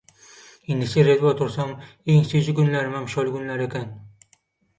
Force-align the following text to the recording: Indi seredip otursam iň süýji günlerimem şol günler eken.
Indi 0.75 0.87
seredip 0.93 1.25
otursam 1.31 1.73
iň 2.15 2.25
süýji 2.31 2.57
günlerimem 2.61 3.07
şol 3.17 3.31
günler 3.37 3.63
eken. 3.69 3.95